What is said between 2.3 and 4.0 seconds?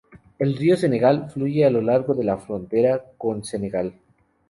frontera con Senegal.